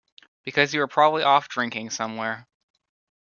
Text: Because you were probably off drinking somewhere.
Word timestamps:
Because 0.43 0.73
you 0.73 0.79
were 0.79 0.87
probably 0.87 1.21
off 1.21 1.47
drinking 1.47 1.91
somewhere. 1.91 2.47